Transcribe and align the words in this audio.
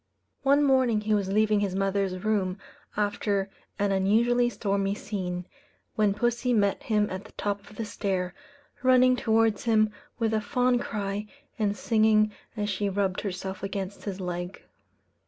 One 0.41 0.63
morning 0.63 1.01
he 1.01 1.13
was 1.13 1.31
leaving 1.31 1.59
his 1.59 1.75
mother's 1.75 2.23
room 2.23 2.57
after 2.97 3.51
an 3.77 3.91
unusually 3.91 4.49
stormy 4.49 4.95
scene, 4.95 5.45
when 5.93 6.15
pussy 6.15 6.53
met 6.53 6.81
him 6.81 7.07
at 7.11 7.25
the 7.25 7.33
top 7.33 7.69
of 7.69 7.75
the 7.75 7.85
stair, 7.85 8.33
running 8.81 9.15
towards 9.15 9.65
him 9.65 9.91
with 10.17 10.33
a 10.33 10.41
fond 10.41 10.81
cry, 10.81 11.27
and 11.59 11.77
singing 11.77 12.31
as 12.57 12.67
she 12.67 12.89
rubbed 12.89 13.21
herself 13.21 13.61
against 13.61 14.05
his 14.05 14.19
leg. 14.19 14.63